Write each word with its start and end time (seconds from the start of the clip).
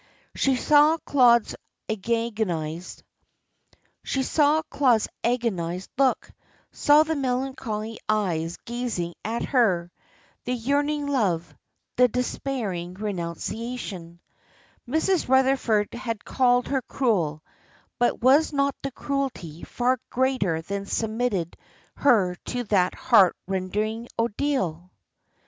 She 0.33 0.55
saw 0.55 0.97
Claude's 1.05 1.53
agonised 1.87 3.03
look, 5.95 6.31
saw 6.71 7.03
the 7.03 7.15
melancholy 7.15 7.99
eyes 8.09 8.57
gazing 8.65 9.13
at 9.23 9.43
her: 9.43 9.91
the 10.45 10.55
yearning 10.55 11.05
love, 11.05 11.55
the 11.97 12.07
despairing 12.07 12.95
renunciation. 12.95 14.19
Mrs. 14.89 15.27
Rutherford 15.29 15.93
had 15.93 16.25
called 16.25 16.69
her 16.69 16.81
cruel, 16.81 17.43
but 17.99 18.21
was 18.23 18.51
not 18.51 18.75
the 18.81 18.89
cruelty 18.89 19.61
far 19.63 19.99
greater 20.09 20.63
that 20.63 20.87
submitted 20.87 21.55
her 21.97 22.33
to 22.45 22.63
that 22.63 22.95
heart 22.95 23.35
rending 23.45 24.07
ordeal? 24.17 24.89